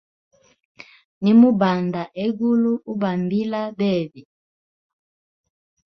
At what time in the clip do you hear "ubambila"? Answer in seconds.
2.91-3.61